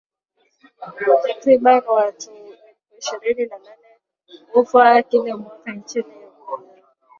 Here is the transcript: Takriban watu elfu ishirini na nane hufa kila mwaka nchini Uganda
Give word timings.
Takriban 1.25 1.83
watu 1.87 2.31
elfu 2.31 2.57
ishirini 2.97 3.45
na 3.45 3.57
nane 3.57 3.99
hufa 4.53 5.01
kila 5.03 5.37
mwaka 5.37 5.71
nchini 5.71 6.13
Uganda 6.47 6.81